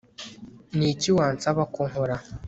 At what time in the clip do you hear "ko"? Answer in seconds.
1.73-1.81